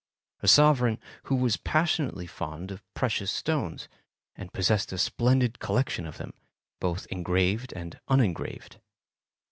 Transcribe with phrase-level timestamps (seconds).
[0.41, 3.87] a sovereign who was passionately fond of precious stones,
[4.35, 6.33] and possessed a splendid collection of them,
[6.79, 8.77] both engraved and unengraved.